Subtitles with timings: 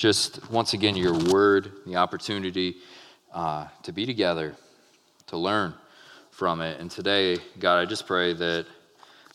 [0.00, 2.76] just once again your word, the opportunity
[3.34, 4.56] uh, to be together,
[5.26, 5.74] to learn
[6.30, 6.80] from it.
[6.80, 8.64] And today, God, I just pray that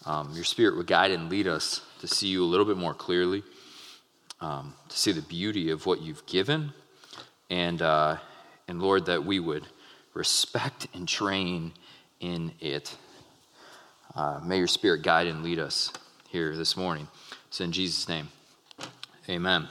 [0.07, 2.95] um, your spirit would guide and lead us to see you a little bit more
[2.95, 3.43] clearly,
[4.41, 6.73] um, to see the beauty of what you've given,
[7.51, 8.17] and, uh,
[8.67, 9.67] and Lord, that we would
[10.15, 11.73] respect and train
[12.19, 12.97] in it.
[14.15, 15.93] Uh, may your spirit guide and lead us
[16.29, 17.07] here this morning.
[17.49, 18.29] It's in Jesus' name.
[19.29, 19.67] Amen.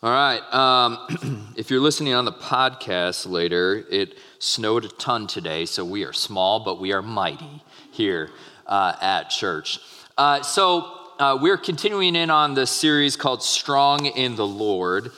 [0.00, 0.40] All right.
[0.54, 6.04] Um, if you're listening on the podcast later, it snowed a ton today, so we
[6.04, 8.30] are small, but we are mighty here
[8.68, 9.80] uh, at church.
[10.16, 10.86] Uh, so
[11.18, 15.10] uh, we're continuing in on the series called Strong in the Lord.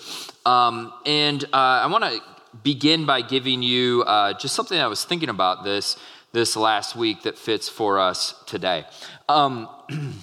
[0.47, 2.19] Um, and uh, I want to
[2.63, 5.99] begin by giving you uh, just something I was thinking about this
[6.33, 8.87] this last week that fits for us today.
[9.29, 9.69] Um,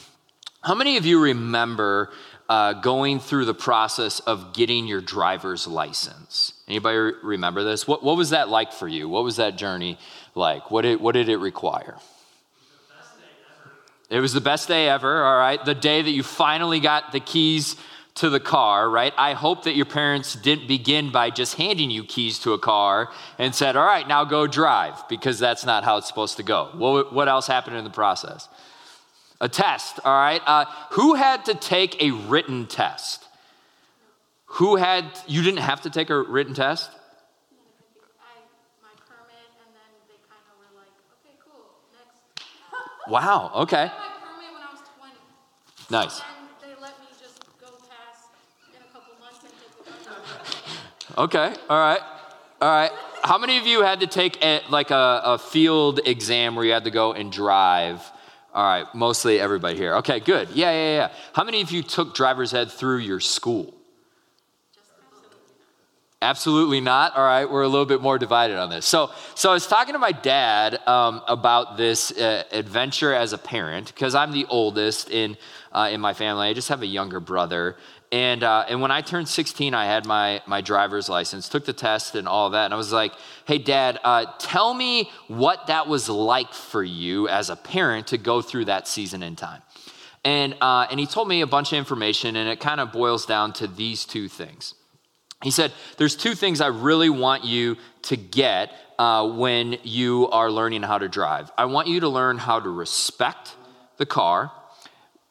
[0.62, 2.12] how many of you remember
[2.50, 6.54] uh, going through the process of getting your driver's license.
[6.68, 7.88] Anybody remember this?
[7.88, 9.10] What, what was that like for you?
[9.10, 9.98] What was that journey
[10.36, 10.72] like?
[10.72, 11.98] What did, what did it require?
[14.10, 15.64] It was the best day ever, all right?
[15.64, 17.76] The day that you finally got the keys
[18.16, 19.14] to the car, right?
[19.18, 23.12] I hope that your parents didn't begin by just handing you keys to a car
[23.38, 26.72] and said, all right, now go drive, because that's not how it's supposed to go.
[26.76, 28.48] What, what else happened in the process?
[29.40, 30.42] A test, all right?
[30.46, 33.26] Uh, who had to take a written test?
[34.46, 36.90] Who had, you didn't have to take a written test?
[43.08, 43.92] Wow, okay.
[45.90, 46.22] Nice.
[51.18, 52.02] Okay, all right,
[52.62, 52.92] all right.
[53.24, 56.74] How many of you had to take a, like a, a field exam where you
[56.74, 58.02] had to go and drive?
[58.58, 59.98] All right, mostly everybody here.
[59.98, 60.50] Okay, good.
[60.50, 61.12] Yeah, yeah, yeah.
[61.34, 63.72] How many of you took driver's ed through your school?
[66.24, 67.16] Absolutely not.
[67.16, 68.88] All right, we're a little bit more divided on this.
[68.88, 73.38] So, so I was talking to my dad um, about this uh, adventure as a
[73.38, 75.38] parent because I'm the oldest in
[75.72, 76.48] uh, in my family.
[76.48, 77.76] I just have a younger brother,
[78.12, 81.74] and, uh, and when I turned 16, I had my, my driver's license, took the
[81.74, 82.66] test and all that.
[82.66, 83.12] And I was like,
[83.46, 88.18] hey, dad, uh, tell me what that was like for you as a parent to
[88.18, 89.62] go through that season in time.
[90.24, 93.26] And, uh, and he told me a bunch of information, and it kind of boils
[93.26, 94.74] down to these two things.
[95.44, 100.50] He said, There's two things I really want you to get uh, when you are
[100.50, 101.52] learning how to drive.
[101.58, 103.56] I want you to learn how to respect
[103.98, 104.52] the car,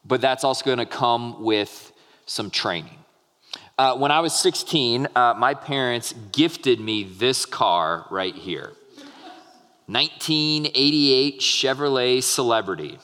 [0.05, 1.91] but that's also going to come with
[2.27, 2.99] some training.
[3.77, 8.73] Uh, when I was 16, uh, my parents gifted me this car right here
[9.87, 12.99] 1988 Chevrolet Celebrity.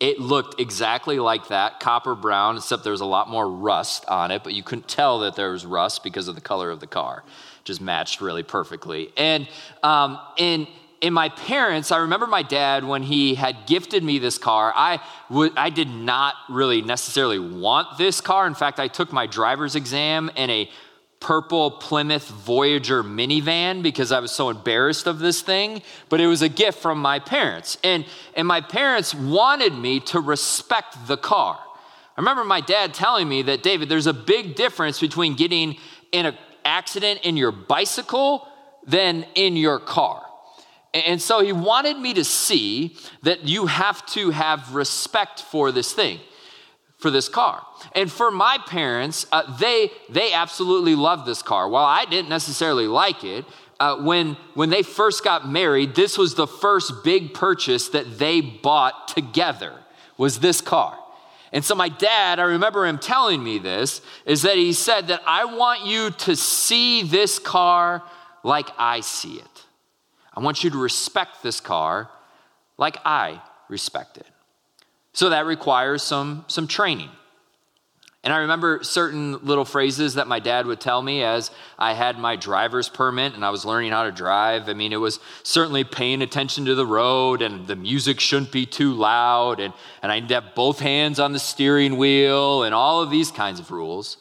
[0.00, 4.30] It looked exactly like that, copper brown, except there was a lot more rust on
[4.30, 6.86] it, but you couldn't tell that there was rust because of the color of the
[6.86, 7.22] car.
[7.64, 9.12] Just matched really perfectly.
[9.18, 9.46] And,
[9.82, 10.66] um, and
[11.00, 14.72] in my parents, I remember my dad when he had gifted me this car.
[14.76, 15.00] I,
[15.30, 18.46] w- I did not really necessarily want this car.
[18.46, 20.70] In fact, I took my driver's exam in a
[21.18, 26.42] purple Plymouth Voyager minivan because I was so embarrassed of this thing, but it was
[26.42, 27.78] a gift from my parents.
[27.82, 31.58] And, and my parents wanted me to respect the car.
[32.16, 35.76] I remember my dad telling me that, David, there's a big difference between getting
[36.12, 38.46] in an accident in your bicycle
[38.86, 40.26] than in your car.
[40.92, 45.92] And so he wanted me to see that you have to have respect for this
[45.92, 46.18] thing,
[46.98, 47.64] for this car.
[47.94, 51.68] And for my parents, uh, they, they absolutely loved this car.
[51.68, 53.44] While I didn't necessarily like it,
[53.78, 58.40] uh, when, when they first got married, this was the first big purchase that they
[58.40, 59.72] bought together,
[60.18, 60.98] was this car.
[61.52, 65.22] And so my dad, I remember him telling me this, is that he said that
[65.26, 68.02] I want you to see this car
[68.44, 69.49] like I see it.
[70.40, 72.08] I want you to respect this car
[72.78, 74.26] like I respect it.
[75.12, 77.10] So that requires some, some training.
[78.24, 82.18] And I remember certain little phrases that my dad would tell me as I had
[82.18, 84.70] my driver's permit and I was learning how to drive.
[84.70, 88.64] I mean, it was certainly paying attention to the road and the music shouldn't be
[88.64, 92.74] too loud and, and I need to have both hands on the steering wheel and
[92.74, 94.16] all of these kinds of rules.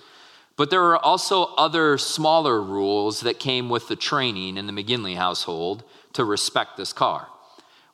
[0.57, 5.15] But there were also other smaller rules that came with the training in the McGinley
[5.15, 7.27] household to respect this car.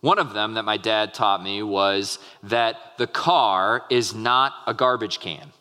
[0.02, 4.74] One of them that my dad taught me was that the car is not a
[4.74, 5.52] garbage can.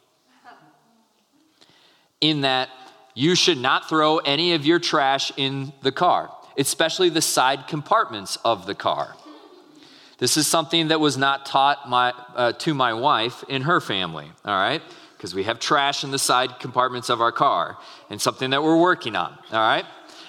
[2.20, 2.68] In that
[3.14, 8.36] you should not throw any of your trash in the car, especially the side compartments
[8.44, 9.16] of the car.
[10.18, 14.30] This is something that was not taught my, uh, to my wife in her family,
[14.44, 14.82] all right?
[15.16, 17.78] Because we have trash in the side compartments of our car
[18.10, 19.84] and something that we're working on, all right?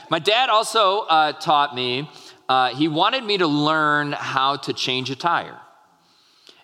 [0.10, 2.10] My dad also uh, taught me,
[2.48, 5.60] uh, he wanted me to learn how to change a tire.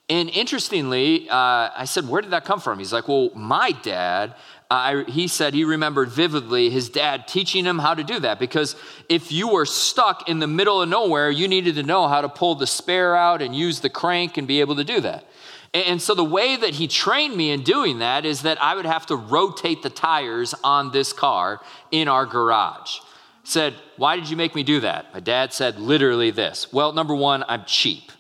[0.10, 2.80] And interestingly, uh, I said, Where did that come from?
[2.80, 4.36] He's like, Well, my dad
[4.72, 8.78] I, he said he remembered vividly his dad teaching him how to do that because
[9.10, 12.30] if you were stuck in the middle of nowhere, you needed to know how to
[12.30, 15.26] pull the spare out and use the crank and be able to do that.
[15.74, 18.86] And so the way that he trained me in doing that is that I would
[18.86, 21.60] have to rotate the tires on this car
[21.92, 23.00] in our garage.
[23.44, 25.14] Said, Why did you make me do that?
[25.14, 28.12] My dad said literally this Well, number one, I'm cheap.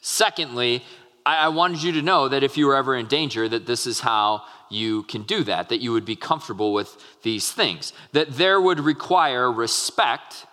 [0.00, 0.84] Secondly,
[1.24, 3.86] I, I wanted you to know that if you were ever in danger, that this
[3.86, 8.32] is how you can do that, that you would be comfortable with these things, that
[8.32, 10.46] there would require respect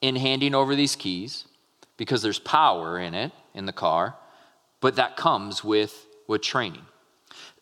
[0.00, 1.44] in handing over these keys
[1.96, 4.16] because there's power in it in the car,
[4.80, 6.86] but that comes with, with training.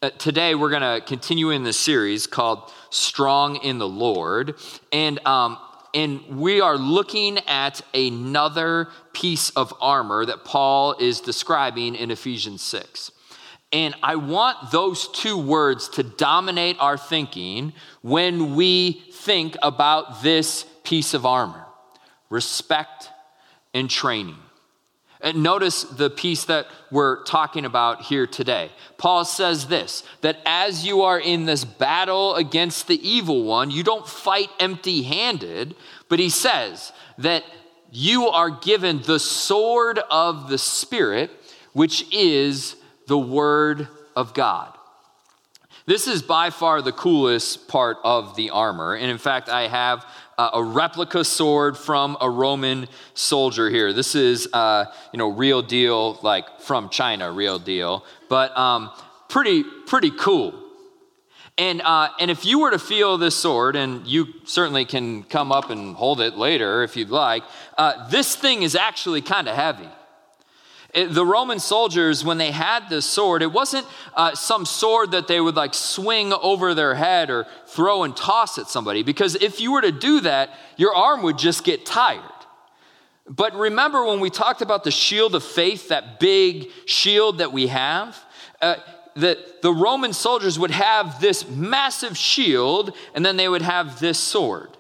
[0.01, 4.55] Uh, today, we're going to continue in this series called Strong in the Lord.
[4.93, 5.59] And, um,
[5.93, 12.63] and we are looking at another piece of armor that Paul is describing in Ephesians
[12.63, 13.11] 6.
[13.73, 20.65] And I want those two words to dominate our thinking when we think about this
[20.85, 21.67] piece of armor
[22.31, 23.11] respect
[23.75, 24.39] and training.
[25.21, 28.71] And notice the piece that we're talking about here today.
[28.99, 33.83] Paul says this that as you are in this battle against the evil one, you
[33.83, 35.75] don't fight empty handed,
[36.09, 37.45] but he says that
[37.91, 41.31] you are given the sword of the Spirit,
[41.73, 42.77] which is
[43.07, 44.75] the Word of God.
[45.87, 48.95] This is by far the coolest part of the armor.
[48.95, 50.05] And in fact, I have
[50.39, 53.93] a replica sword from a Roman soldier here.
[53.93, 58.91] This is, uh, you know, real deal, like from China, real deal, but um,
[59.29, 60.55] pretty, pretty cool.
[61.59, 65.51] And, uh, and if you were to feel this sword, and you certainly can come
[65.51, 67.43] up and hold it later if you'd like,
[67.77, 69.89] uh, this thing is actually kind of heavy.
[71.07, 75.41] The Roman soldiers, when they had this sword, it wasn't uh, some sword that they
[75.41, 79.73] would like swing over their head or throw and toss at somebody, because if you
[79.73, 82.23] were to do that, your arm would just get tired.
[83.29, 87.67] But remember when we talked about the shield of faith, that big shield that we
[87.67, 88.19] have?
[88.63, 88.77] Uh,
[89.17, 94.19] that the Roman soldiers would have this massive shield and then they would have this
[94.19, 94.78] sword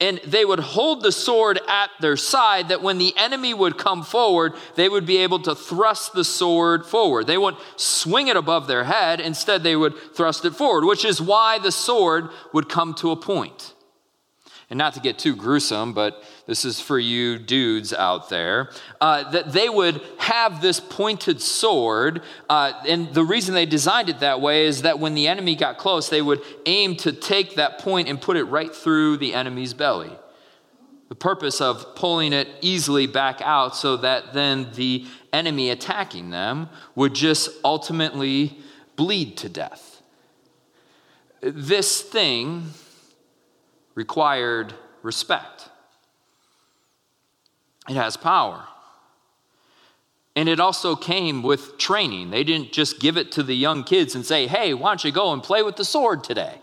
[0.00, 4.02] and they would hold the sword at their side that when the enemy would come
[4.02, 7.26] forward, they would be able to thrust the sword forward.
[7.26, 11.20] They wouldn't swing it above their head, instead, they would thrust it forward, which is
[11.20, 13.74] why the sword would come to a point.
[14.70, 18.70] and not to get too gruesome, but this is for you dudes out there,
[19.00, 22.22] uh, that they would have this pointed sword.
[22.48, 25.78] Uh, and the reason they designed it that way is that when the enemy got
[25.78, 29.74] close, they would aim to take that point and put it right through the enemy's
[29.74, 30.10] belly.
[31.08, 36.68] The purpose of pulling it easily back out so that then the enemy attacking them
[36.94, 38.58] would just ultimately
[38.96, 40.02] bleed to death.
[41.40, 42.70] This thing
[43.94, 45.59] required respect.
[47.88, 48.64] It has power.
[50.36, 52.30] And it also came with training.
[52.30, 55.12] They didn't just give it to the young kids and say, hey, why don't you
[55.12, 56.54] go and play with the sword today?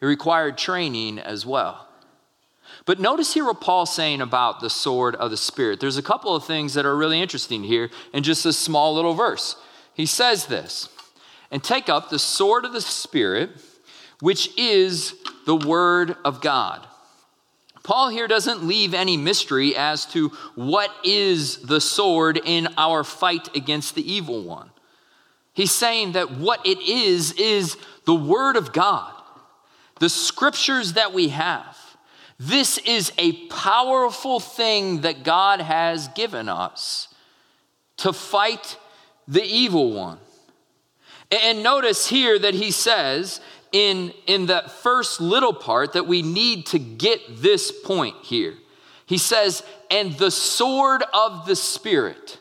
[0.00, 1.88] It required training as well.
[2.84, 5.80] But notice here what Paul's saying about the sword of the Spirit.
[5.80, 9.14] There's a couple of things that are really interesting here in just a small little
[9.14, 9.56] verse.
[9.94, 10.90] He says this,
[11.50, 13.50] and take up the sword of the Spirit,
[14.20, 15.14] which is
[15.46, 16.86] the Word of God.
[17.86, 23.54] Paul here doesn't leave any mystery as to what is the sword in our fight
[23.54, 24.70] against the evil one.
[25.52, 29.12] He's saying that what it is, is the Word of God,
[30.00, 31.78] the scriptures that we have.
[32.40, 37.06] This is a powerful thing that God has given us
[37.98, 38.78] to fight
[39.28, 40.18] the evil one.
[41.30, 43.40] And notice here that he says
[43.72, 48.54] in, in that first little part that we need to get this point here.
[49.06, 52.38] He says, and the sword of the Spirit.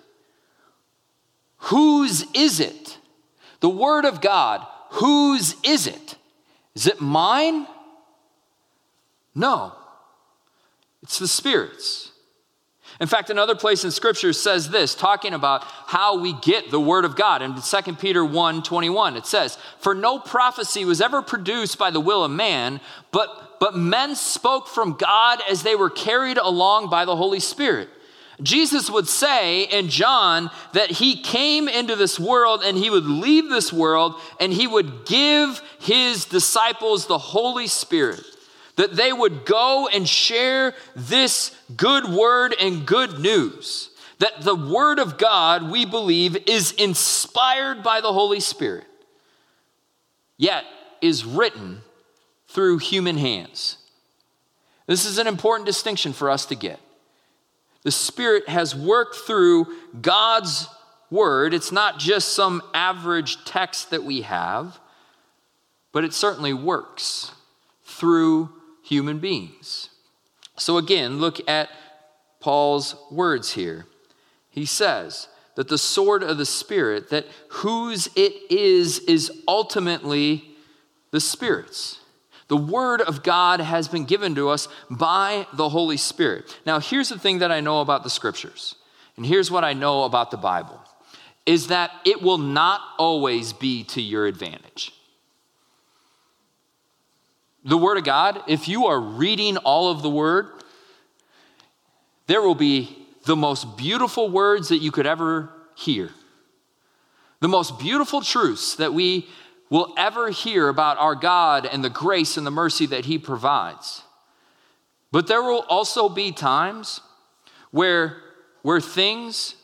[1.58, 2.98] Whose is it?
[3.60, 4.66] The Word of God.
[4.92, 6.16] whose is it?
[6.76, 7.68] Is it mine?
[9.34, 9.74] No,
[11.04, 12.05] it's the Spirit's.
[13.02, 17.04] In fact, another place in Scripture says this, talking about how we get the Word
[17.04, 17.42] of God.
[17.42, 22.00] In 2 Peter 1 21, it says, For no prophecy was ever produced by the
[22.00, 22.80] will of man,
[23.12, 27.90] but, but men spoke from God as they were carried along by the Holy Spirit.
[28.42, 33.50] Jesus would say in John that he came into this world and he would leave
[33.50, 38.26] this world and he would give his disciples the Holy Spirit
[38.76, 43.90] that they would go and share this good word and good news.
[44.20, 48.86] That the word of God, we believe, is inspired by the Holy Spirit,
[50.38, 50.64] yet
[51.02, 51.82] is written
[52.48, 53.78] through human hands.
[54.88, 56.80] This is an important distinction for us to get.
[57.84, 59.68] The Spirit has worked through
[60.02, 60.68] God's
[61.12, 61.54] word.
[61.54, 64.80] It's not just some average text that we have,
[65.92, 67.32] but it certainly works
[67.84, 68.50] through
[68.86, 69.90] human beings.
[70.58, 71.70] So again, look at
[72.40, 73.86] Paul's words here.
[74.50, 80.56] He says that the sword of the Spirit, that whose it is, is ultimately
[81.12, 82.00] the Spirit's.
[82.48, 86.60] The Word of God has been given to us by the Holy Spirit.
[86.66, 88.76] Now, here's the thing that I know about the Scriptures,
[89.18, 90.80] and here's what I know about the Bible
[91.46, 94.92] is that it will not always be to your advantage
[97.66, 100.50] the Word of God, if you are reading all of the Word,
[102.28, 102.96] there will be
[103.26, 106.12] the most beautiful words that you could ever hear.
[107.42, 109.28] The most beautiful truths that we
[109.70, 114.04] will ever hear about our God and the grace and the mercy that He provides.
[115.12, 117.02] But there will also be times
[117.72, 118.18] where,
[118.62, 119.56] where things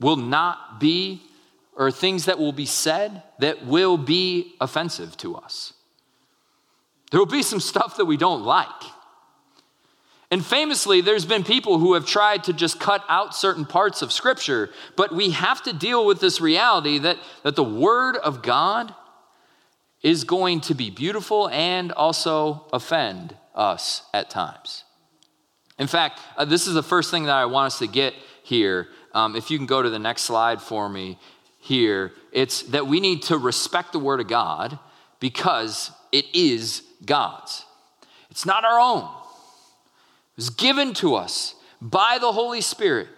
[0.00, 1.22] will not be,
[1.76, 5.74] or things that will be said that will be offensive to us.
[7.12, 8.68] There will be some stuff that we don't like.
[10.30, 14.10] And famously, there's been people who have tried to just cut out certain parts of
[14.10, 18.94] Scripture, but we have to deal with this reality that, that the Word of God
[20.02, 24.84] is going to be beautiful and also offend us at times.
[25.78, 28.88] In fact, uh, this is the first thing that I want us to get here.
[29.12, 31.18] Um, if you can go to the next slide for me
[31.58, 34.78] here, it's that we need to respect the Word of God
[35.20, 37.64] because it is God's.
[38.30, 39.02] It's not our own.
[39.02, 43.08] It was given to us by the Holy Spirit.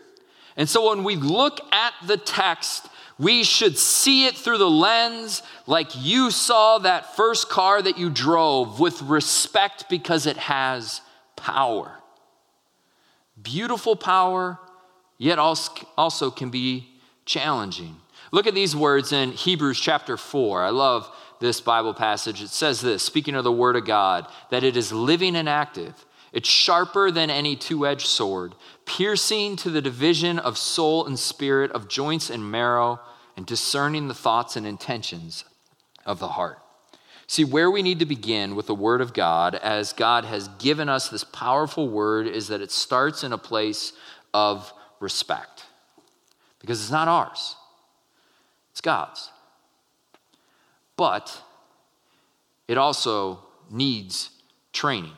[0.57, 2.89] And so when we look at the text,
[3.19, 8.11] we should see it through the lens like you saw that first car that you
[8.11, 11.01] drove with respect because it has
[11.37, 11.93] power.
[13.41, 14.59] Beautiful power,
[15.19, 16.89] yet also can be
[17.25, 17.97] challenging.
[18.33, 20.65] Look at these words in Hebrews chapter 4.
[20.65, 21.09] I love
[21.45, 24.93] this Bible passage, it says this speaking of the Word of God, that it is
[24.93, 26.07] living and active.
[26.33, 28.55] It's sharper than any two edged sword,
[28.87, 32.99] piercing to the division of soul and spirit, of joints and marrow,
[33.37, 35.45] and discerning the thoughts and intentions
[36.05, 36.59] of the heart.
[37.27, 40.89] See, where we need to begin with the Word of God, as God has given
[40.89, 43.93] us this powerful Word, is that it starts in a place
[44.33, 45.67] of respect.
[46.61, 47.57] Because it's not ours,
[48.73, 49.31] it's God's
[50.97, 51.43] but
[52.69, 54.31] it also needs
[54.73, 55.13] training.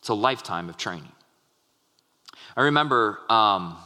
[0.00, 1.12] It's a lifetime of training.
[2.56, 3.76] I remember, um,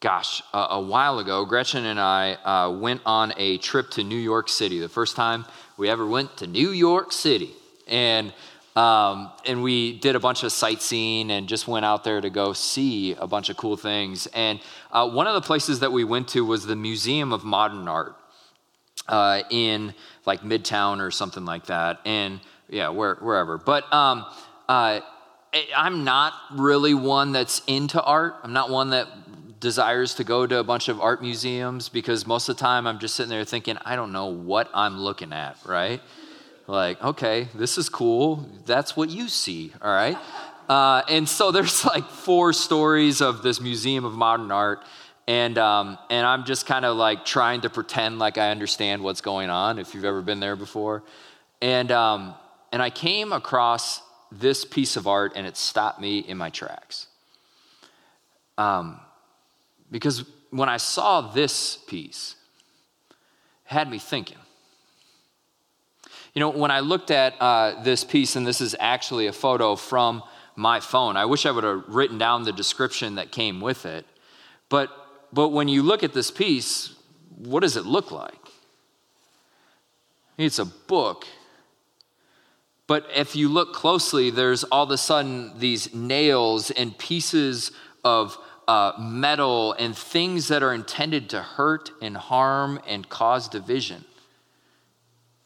[0.00, 4.16] gosh, a, a, while ago, Gretchen and I uh, went on a trip to New
[4.16, 5.44] York City, the first time
[5.76, 7.50] we ever went to New York City.
[7.86, 8.32] And
[8.76, 12.52] um, and we did a bunch of sightseeing and just went out there to go
[12.52, 14.26] see a bunch of cool things.
[14.28, 14.60] And
[14.92, 18.14] uh, one of the places that we went to was the Museum of Modern Art
[19.08, 19.94] uh, in
[20.26, 22.00] like Midtown or something like that.
[22.04, 23.58] And yeah, where, wherever.
[23.58, 24.26] But um,
[24.68, 25.00] uh,
[25.74, 28.36] I'm not really one that's into art.
[28.42, 29.08] I'm not one that
[29.60, 32.98] desires to go to a bunch of art museums because most of the time I'm
[32.98, 36.00] just sitting there thinking, I don't know what I'm looking at, right?
[36.68, 38.46] Like, okay, this is cool.
[38.66, 40.18] That's what you see, all right?
[40.68, 44.84] Uh, and so there's like four stories of this Museum of Modern Art.
[45.26, 49.22] And, um, and I'm just kind of like trying to pretend like I understand what's
[49.22, 51.02] going on, if you've ever been there before.
[51.62, 52.34] And, um,
[52.70, 57.06] and I came across this piece of art and it stopped me in my tracks.
[58.58, 59.00] Um,
[59.90, 62.36] because when I saw this piece,
[63.64, 64.36] had me thinking.
[66.34, 69.76] You know, when I looked at uh, this piece, and this is actually a photo
[69.76, 70.22] from
[70.56, 74.06] my phone, I wish I would have written down the description that came with it.
[74.68, 74.90] But,
[75.32, 76.94] but when you look at this piece,
[77.36, 78.34] what does it look like?
[80.36, 81.26] It's a book.
[82.86, 87.72] But if you look closely, there's all of a sudden these nails and pieces
[88.04, 94.04] of uh, metal and things that are intended to hurt and harm and cause division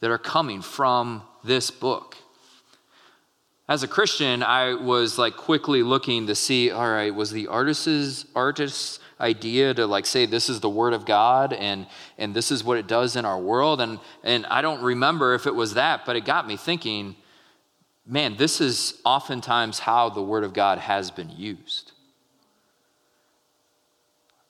[0.03, 2.17] that are coming from this book.
[3.69, 8.25] As a Christian, I was like quickly looking to see, all right, was the artist's
[8.35, 12.65] artist's idea to like say this is the word of God and and this is
[12.65, 16.05] what it does in our world and and I don't remember if it was that,
[16.05, 17.15] but it got me thinking,
[18.05, 21.93] man, this is oftentimes how the word of God has been used.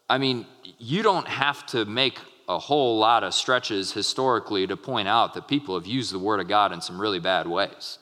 [0.10, 0.48] I mean,
[0.80, 5.48] you don't have to make a whole lot of stretches historically to point out that
[5.48, 8.00] people have used the word of God in some really bad ways.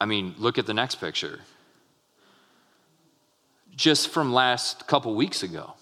[0.00, 1.40] I mean, look at the next picture.
[3.74, 5.74] Just from last couple weeks ago.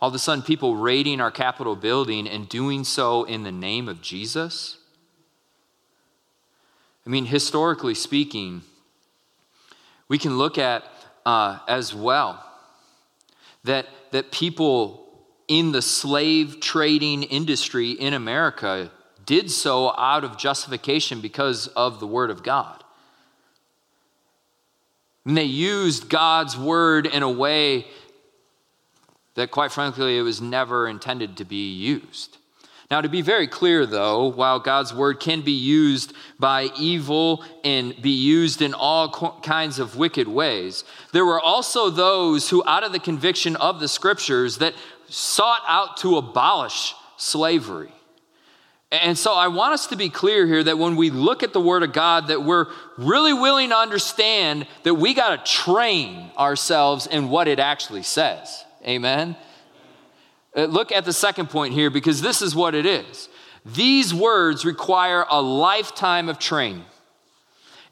[0.00, 3.88] All of a sudden, people raiding our Capitol building and doing so in the name
[3.88, 4.78] of Jesus.
[7.06, 8.62] I mean, historically speaking,
[10.08, 10.84] we can look at
[11.24, 12.44] uh, as well
[13.64, 15.11] that, that people
[15.52, 18.90] in the slave trading industry in America
[19.26, 22.82] did so out of justification because of the Word of God.
[25.26, 27.86] And they used God's word in a way
[29.34, 32.38] that, quite frankly, it was never intended to be used.
[32.90, 37.94] Now, to be very clear, though, while God's word can be used by evil and
[38.00, 42.92] be used in all kinds of wicked ways, there were also those who, out of
[42.92, 44.74] the conviction of the scriptures, that
[45.12, 47.92] sought out to abolish slavery.
[48.90, 51.60] And so I want us to be clear here that when we look at the
[51.60, 52.66] Word of God, that we're
[52.98, 58.64] really willing to understand that we got to train ourselves in what it actually says.
[58.86, 59.36] Amen?
[60.54, 63.30] Uh, look at the second point here because this is what it is.
[63.64, 66.84] These words require a lifetime of training.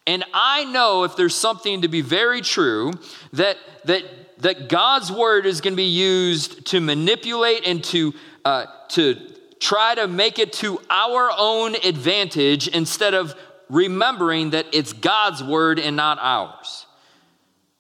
[0.07, 2.93] And I know if there's something to be very true,
[3.33, 4.05] that, that,
[4.41, 9.17] that God's word is going to be used to manipulate and to, uh, to
[9.61, 13.35] try to make it to our own advantage instead of
[13.69, 16.87] remembering that it's God's word and not ours.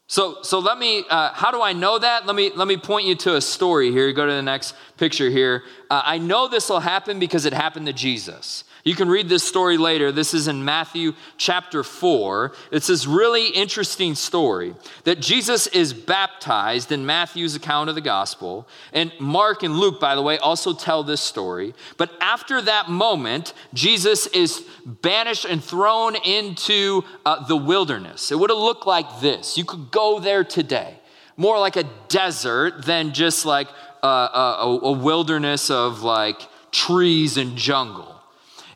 [0.07, 2.27] So, so let me, uh, how do I know that?
[2.27, 4.13] Let me, let me point you to a story here.
[4.13, 5.63] Go to the next picture here.
[5.89, 8.65] Uh, I know this will happen because it happened to Jesus.
[8.83, 10.11] You can read this story later.
[10.11, 12.53] This is in Matthew chapter 4.
[12.71, 18.67] It's this really interesting story that Jesus is baptized in Matthew's account of the gospel.
[18.95, 21.75] And Mark and Luke, by the way, also tell this story.
[21.99, 28.33] But after that moment, Jesus is banished and thrown into uh, the wilderness.
[28.33, 29.59] It would have looked like this.
[29.59, 30.95] You could go there today,
[31.37, 33.69] more like a desert than just like
[34.03, 34.07] uh,
[34.63, 36.41] a, a wilderness of like
[36.73, 38.10] trees and jungle.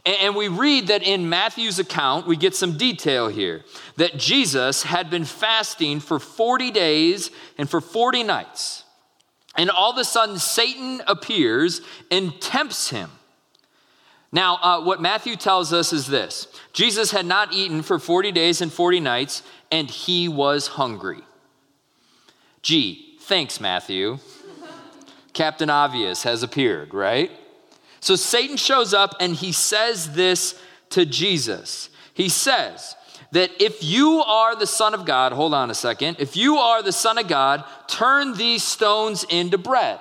[0.07, 3.65] And we read that in Matthew's account, we get some detail here
[3.97, 8.85] that Jesus had been fasting for 40 days and for 40 nights.
[9.57, 13.11] And all of a sudden, Satan appears and tempts him.
[14.31, 18.61] Now, uh, what Matthew tells us is this Jesus had not eaten for 40 days
[18.61, 21.23] and 40 nights, and he was hungry.
[22.61, 24.19] Gee, thanks, Matthew.
[25.33, 27.31] Captain Obvious has appeared, right?
[28.05, 31.89] So Satan shows up and he says this to Jesus.
[32.13, 32.97] He says
[33.33, 36.83] that if you are the Son of God, hold on a second, if you are
[36.83, 39.99] the Son of God, turn these stones into bread.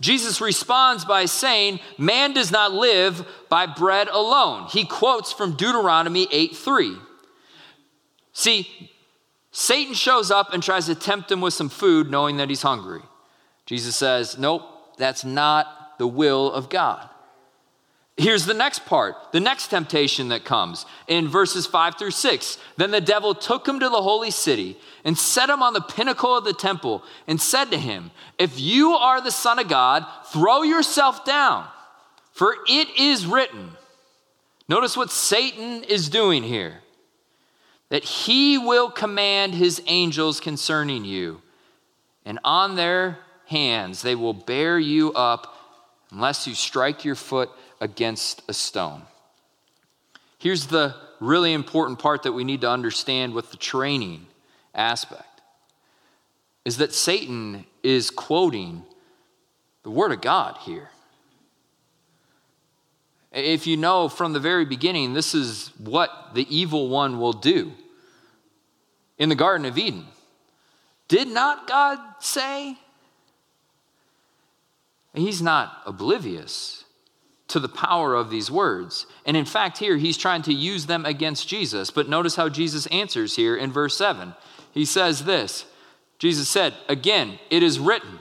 [0.00, 4.66] Jesus responds by saying, Man does not live by bread alone.
[4.68, 6.96] He quotes from Deuteronomy 8 3.
[8.32, 8.90] See,
[9.52, 13.02] Satan shows up and tries to tempt him with some food, knowing that he's hungry.
[13.66, 17.08] Jesus says, Nope, that's not the will of God.
[18.18, 22.56] Here's the next part, the next temptation that comes in verses five through six.
[22.78, 26.34] Then the devil took him to the holy city and set him on the pinnacle
[26.34, 30.62] of the temple and said to him, If you are the Son of God, throw
[30.62, 31.66] yourself down,
[32.32, 33.72] for it is written.
[34.66, 36.80] Notice what Satan is doing here
[37.88, 41.40] that he will command his angels concerning you,
[42.24, 45.54] and on their hands they will bear you up
[46.10, 47.50] unless you strike your foot
[47.80, 49.02] against a stone.
[50.38, 54.26] Here's the really important part that we need to understand with the training
[54.74, 55.40] aspect
[56.64, 58.82] is that Satan is quoting
[59.82, 60.90] the Word of God here.
[63.32, 67.72] If you know from the very beginning, this is what the evil one will do
[69.18, 70.06] in the Garden of Eden.
[71.08, 72.78] Did not God say
[75.14, 76.84] He's not oblivious
[77.48, 79.06] to the power of these words.
[79.24, 81.90] And in fact, here he's trying to use them against Jesus.
[81.90, 84.34] But notice how Jesus answers here in verse 7.
[84.72, 85.66] He says this
[86.18, 88.18] Jesus said, Again, it is written.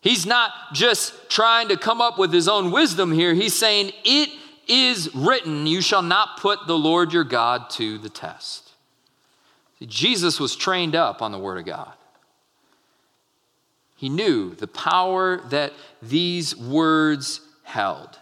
[0.00, 3.34] He's not just trying to come up with his own wisdom here.
[3.34, 4.30] He's saying, It
[4.68, 8.72] is written, You shall not put the Lord your God to the test.
[9.78, 11.92] See, Jesus was trained up on the Word of God.
[13.96, 18.17] He knew the power that these words held.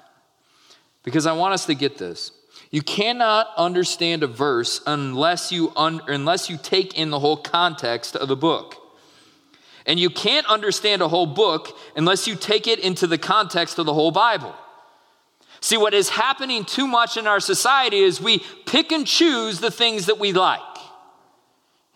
[1.07, 2.33] Because I want us to get this.
[2.73, 8.17] You cannot understand a verse unless you, un- unless you take in the whole context
[8.17, 8.75] of the book.
[9.87, 13.87] And you can't understand a whole book unless you take it into the context of
[13.87, 14.53] the whole Bible.
[15.61, 19.71] See, what is happening too much in our society is we pick and choose the
[19.71, 20.61] things that we like.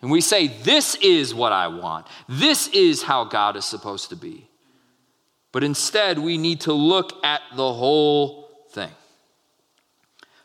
[0.01, 2.07] And we say, This is what I want.
[2.29, 4.47] This is how God is supposed to be.
[5.51, 8.40] But instead, we need to look at the whole.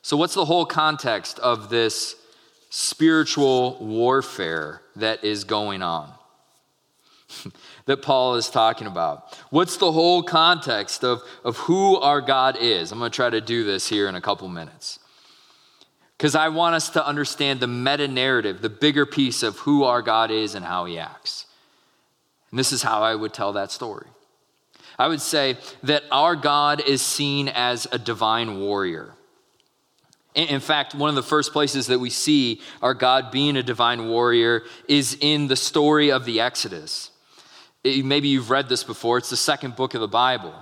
[0.06, 2.14] So, what's the whole context of this
[2.70, 6.12] spiritual warfare that is going on?
[7.86, 9.36] that Paul is talking about.
[9.50, 12.92] What's the whole context of, of who our God is?
[12.92, 15.00] I'm going to try to do this here in a couple minutes
[16.16, 20.02] because I want us to understand the meta narrative, the bigger piece of who our
[20.02, 21.46] God is and how he acts.
[22.52, 24.06] And this is how I would tell that story.
[25.00, 29.15] I would say that our God is seen as a divine warrior.
[30.36, 34.06] In fact, one of the first places that we see our God being a divine
[34.06, 37.10] warrior is in the story of the Exodus.
[37.86, 40.54] Eh, maybe you've read this before, it's the second book of the Bible.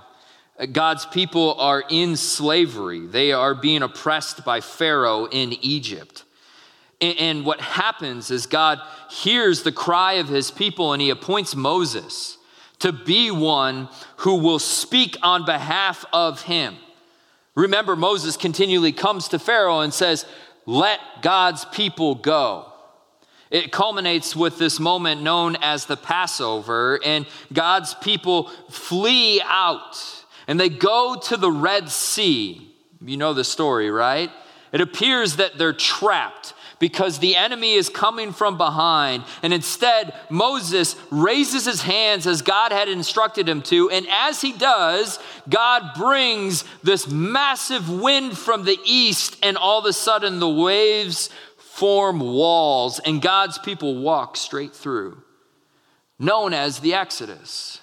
[0.57, 3.05] Eh, God's people are in slavery.
[3.05, 6.23] They are being oppressed by Pharaoh in Egypt.
[7.01, 8.79] And what happens is God
[9.11, 12.37] hears the cry of his people and he appoints Moses
[12.79, 16.77] to be one who will speak on behalf of him.
[17.55, 20.25] Remember, Moses continually comes to Pharaoh and says,
[20.65, 22.71] Let God's people go.
[23.49, 29.95] It culminates with this moment known as the Passover, and God's people flee out
[30.47, 32.71] and they go to the Red Sea.
[33.01, 34.31] You know the story, right?
[34.71, 39.23] It appears that they're trapped because the enemy is coming from behind.
[39.43, 43.89] And instead, Moses raises his hands as God had instructed him to.
[43.89, 49.85] And as he does, God brings this massive wind from the east, and all of
[49.85, 55.21] a sudden, the waves form walls, and God's people walk straight through,
[56.17, 57.81] known as the Exodus.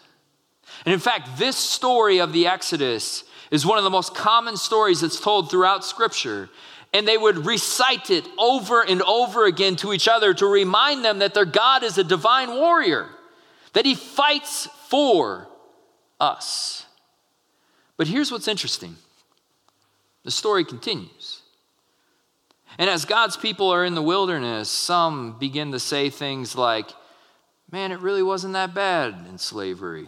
[0.86, 5.02] And in fact, this story of the Exodus is one of the most common stories
[5.02, 6.48] that's told throughout Scripture.
[6.92, 11.20] And they would recite it over and over again to each other to remind them
[11.20, 13.08] that their God is a divine warrior,
[13.72, 15.48] that he fights for
[16.20, 16.84] us.
[17.96, 18.96] But here's what's interesting
[20.24, 21.40] the story continues.
[22.78, 26.90] And as God's people are in the wilderness, some begin to say things like,
[27.70, 30.06] Man, it really wasn't that bad in slavery.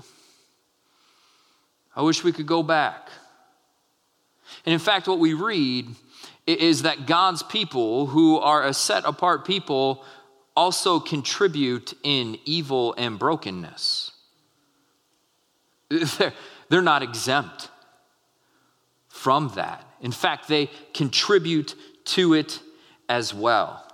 [1.97, 3.09] I wish we could go back.
[4.67, 5.87] And in fact, what we read
[6.47, 10.05] is that God's people, who are a set apart people,
[10.57, 14.13] also contribute in evil and brokenness.
[15.91, 16.33] They're,
[16.69, 17.71] they're not exempt
[19.09, 19.85] from that.
[20.01, 21.75] In fact, they contribute
[22.07, 22.61] to it
[23.09, 23.87] as well.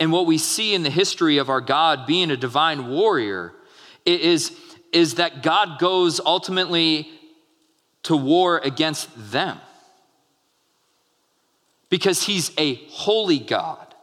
[0.00, 3.52] And what we see in the history of our God being a divine warrior
[4.04, 4.56] is
[4.92, 7.08] is that God goes ultimately
[8.04, 9.58] to war against them
[11.92, 13.94] because he's a holy God,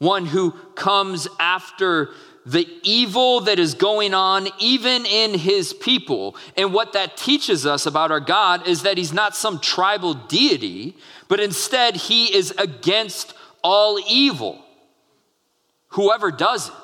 [0.00, 2.10] one who comes after
[2.44, 6.34] the evil that is going on even in his people.
[6.56, 10.96] And what that teaches us about our God is that he's not some tribal deity,
[11.28, 14.60] but instead he is against all evil,
[15.90, 16.74] whoever does it.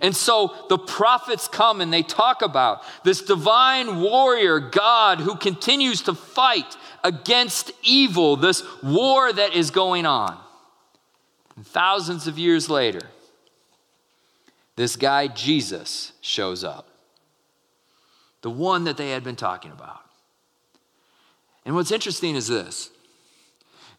[0.00, 6.02] And so the prophets come and they talk about this divine warrior, God, who continues
[6.02, 10.38] to fight against evil, this war that is going on.
[11.56, 13.02] And thousands of years later,
[14.76, 16.88] this guy, Jesus, shows up.
[18.42, 20.00] The one that they had been talking about.
[21.64, 22.90] And what's interesting is this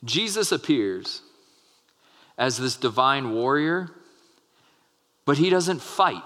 [0.03, 1.21] Jesus appears
[2.37, 3.91] as this divine warrior
[5.25, 6.23] but he doesn't fight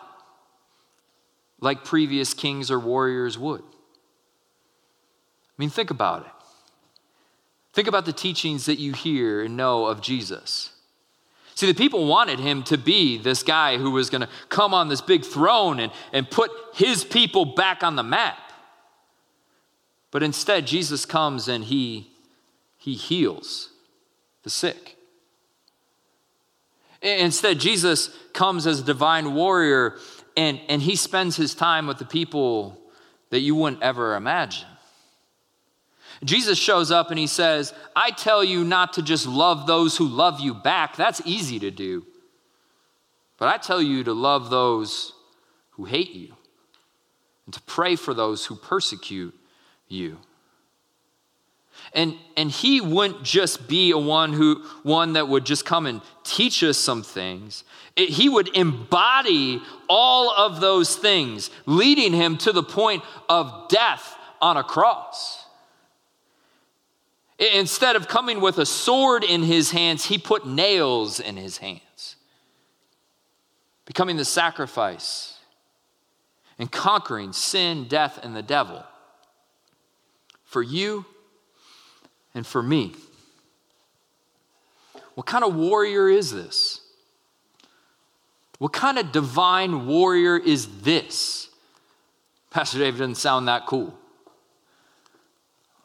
[1.60, 3.62] like previous kings or warriors would.
[3.62, 6.32] I mean, think about it.
[7.78, 10.72] Think about the teachings that you hear and know of Jesus.
[11.54, 14.88] See, the people wanted him to be this guy who was going to come on
[14.88, 18.40] this big throne and, and put his people back on the map.
[20.10, 22.10] But instead, Jesus comes and he,
[22.80, 23.70] he heals
[24.42, 24.96] the sick.
[27.04, 29.98] Instead, Jesus comes as a divine warrior
[30.36, 32.76] and, and he spends his time with the people
[33.30, 34.66] that you wouldn't ever imagine.
[36.24, 40.08] Jesus shows up and he says, I tell you not to just love those who
[40.08, 40.96] love you back.
[40.96, 42.06] That's easy to do.
[43.38, 45.14] But I tell you to love those
[45.72, 46.34] who hate you
[47.46, 49.36] and to pray for those who persecute
[49.88, 50.18] you.
[51.94, 56.02] And, and he wouldn't just be a one who one that would just come and
[56.24, 57.64] teach us some things.
[57.96, 64.16] It, he would embody all of those things, leading him to the point of death
[64.42, 65.47] on a cross.
[67.40, 72.16] Instead of coming with a sword in his hands, he put nails in his hands,
[73.86, 75.38] becoming the sacrifice
[76.58, 78.84] and conquering sin, death, and the devil
[80.44, 81.06] for you
[82.34, 82.96] and for me.
[85.14, 86.82] What kind of warrior is this?
[88.58, 91.50] What kind of divine warrior is this?
[92.50, 93.98] Pastor David doesn't sound that cool.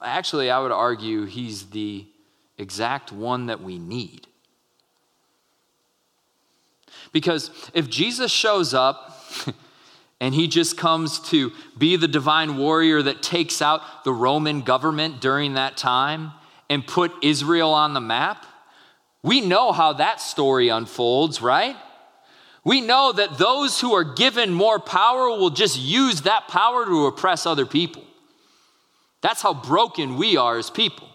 [0.03, 2.07] Actually, I would argue he's the
[2.59, 4.27] exact one that we need.
[7.13, 9.19] Because if Jesus shows up
[10.21, 15.21] and he just comes to be the divine warrior that takes out the Roman government
[15.21, 16.33] during that time
[16.71, 18.47] and put Israel on the map,
[19.23, 21.77] we know how that story unfolds, right?
[22.65, 27.07] We know that those who are given more power will just use that power to
[27.07, 28.05] oppress other people.
[29.23, 31.09] That's how broken we are as people.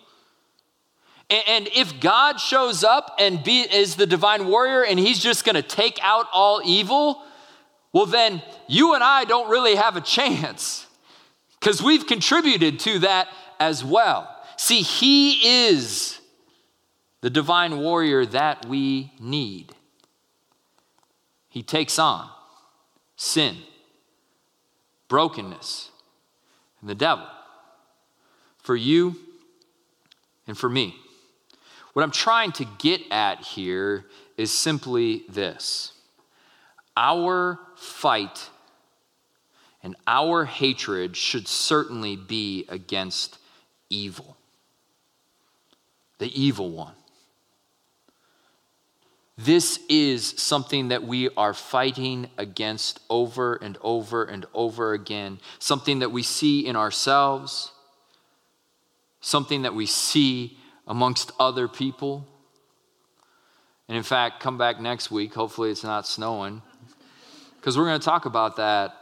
[1.30, 5.56] And if God shows up and be, is the divine warrior and he's just going
[5.56, 7.22] to take out all evil,
[7.92, 10.88] well, then you and I don't really have a chance
[11.60, 13.28] because we've contributed to that
[13.60, 14.34] as well.
[14.56, 16.18] See, he is
[17.20, 19.76] the divine warrior that we need.
[21.50, 22.30] He takes on
[23.18, 23.58] sin,
[25.10, 25.90] brokenness,
[26.80, 27.28] and the devil
[28.68, 29.16] for you
[30.46, 30.94] and for me.
[31.94, 35.94] What I'm trying to get at here is simply this
[36.98, 38.50] our fight
[39.82, 43.38] and our hatred should certainly be against
[43.90, 44.36] evil,
[46.18, 46.96] the evil one.
[49.38, 56.00] This is something that we are fighting against over and over and over again, something
[56.00, 57.72] that we see in ourselves
[59.22, 62.26] something that we see amongst other people.
[63.88, 65.34] And in fact, come back next week.
[65.34, 66.62] Hopefully, it's not snowing.
[67.56, 68.94] Because we're going to talk about that.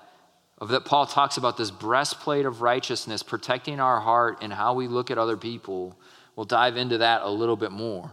[0.58, 4.88] Of that, Paul talks about this breastplate of righteousness, protecting our heart and how we
[4.88, 5.99] look at other people.
[6.36, 8.12] We'll dive into that a little bit more.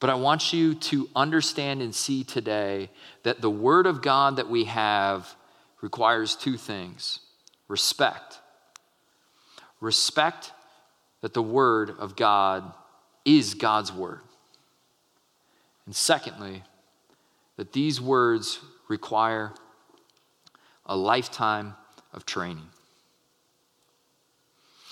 [0.00, 2.90] But I want you to understand and see today
[3.22, 5.32] that the Word of God that we have
[5.80, 7.20] requires two things
[7.68, 8.40] respect.
[9.80, 10.52] Respect
[11.22, 12.72] that the Word of God
[13.24, 14.20] is God's Word.
[15.86, 16.62] And secondly,
[17.56, 19.52] that these words require
[20.86, 21.74] a lifetime
[22.12, 22.68] of training.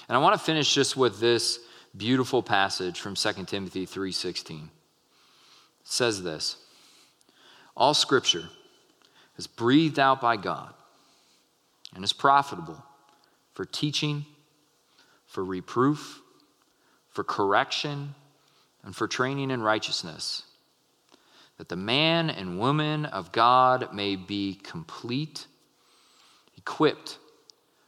[0.08, 1.60] And I want to finish just with this
[1.96, 4.70] beautiful passage from 2 Timothy 3:16.
[5.80, 6.56] It says this:
[7.76, 8.48] All scripture
[9.36, 10.74] is breathed out by God
[11.94, 12.84] and is profitable
[13.52, 14.26] for teaching,
[15.30, 16.20] for reproof,
[17.08, 18.16] for correction,
[18.82, 20.42] and for training in righteousness,
[21.56, 25.46] that the man and woman of God may be complete,
[26.56, 27.18] equipped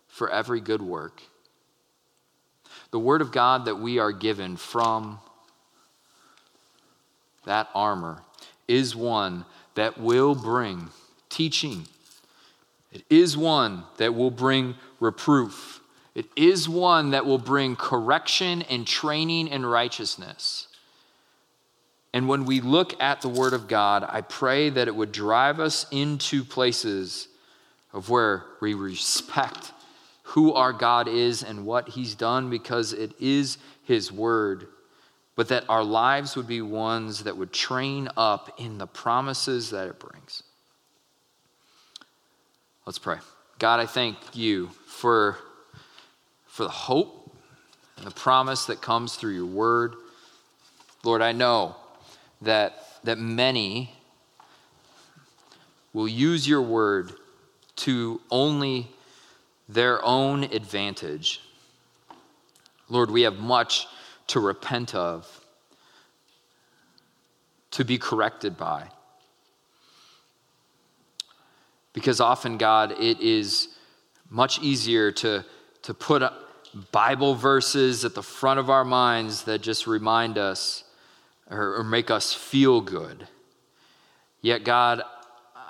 [0.06, 1.20] for every good work.
[2.92, 5.18] The word of God that we are given from
[7.44, 8.22] that armor
[8.68, 10.90] is one that will bring
[11.28, 11.88] teaching.
[12.92, 15.80] It is one that will bring reproof.
[16.14, 20.68] It is one that will bring correction and training in righteousness.
[22.12, 25.58] And when we look at the Word of God, I pray that it would drive
[25.58, 27.28] us into places
[27.92, 29.72] of where we respect
[30.24, 34.66] who our God is and what He's done because it is His Word,
[35.36, 39.88] but that our lives would be ones that would train up in the promises that
[39.88, 40.42] it brings.
[42.86, 43.18] Let's pray.
[43.58, 45.38] God, I thank you for
[46.52, 47.34] for the hope
[47.96, 49.94] and the promise that comes through your word.
[51.02, 51.76] Lord, I know
[52.42, 53.90] that that many
[55.94, 57.12] will use your word
[57.76, 58.90] to only
[59.66, 61.40] their own advantage.
[62.90, 63.86] Lord, we have much
[64.26, 65.40] to repent of,
[67.70, 68.88] to be corrected by.
[71.94, 73.68] Because often, God, it is
[74.28, 75.46] much easier to,
[75.84, 76.22] to put
[76.90, 80.84] Bible verses at the front of our minds that just remind us
[81.50, 83.26] or, or make us feel good.
[84.40, 85.02] Yet, God,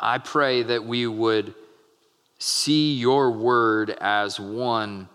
[0.01, 1.55] I pray that we would
[2.39, 5.09] see your word as one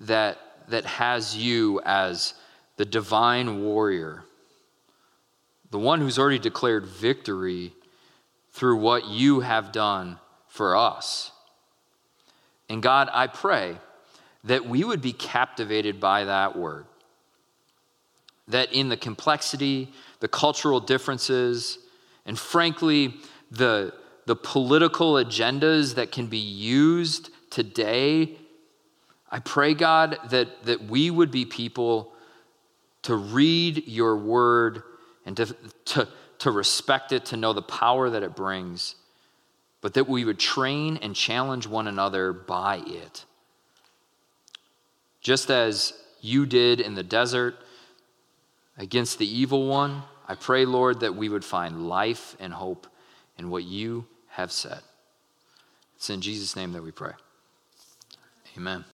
[0.00, 2.34] that, that has you as
[2.76, 4.24] the divine warrior,
[5.70, 7.72] the one who's already declared victory
[8.52, 11.30] through what you have done for us.
[12.68, 13.76] And God, I pray
[14.44, 16.86] that we would be captivated by that word.
[18.48, 21.78] That in the complexity, the cultural differences,
[22.26, 23.14] and frankly,
[23.50, 23.92] the,
[24.26, 28.36] the political agendas that can be used today,
[29.30, 32.12] I pray, God, that, that we would be people
[33.02, 34.82] to read your word
[35.24, 35.46] and to,
[35.86, 36.08] to,
[36.40, 38.96] to respect it, to know the power that it brings,
[39.80, 43.24] but that we would train and challenge one another by it.
[45.20, 47.56] Just as you did in the desert
[48.76, 52.86] against the evil one, I pray, Lord, that we would find life and hope
[53.36, 54.80] in what you have said.
[55.96, 57.12] It's in Jesus' name that we pray.
[58.56, 58.84] Amen.